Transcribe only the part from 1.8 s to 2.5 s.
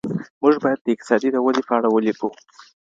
ولیکو.